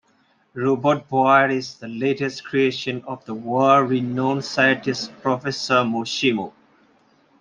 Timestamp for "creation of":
2.43-3.23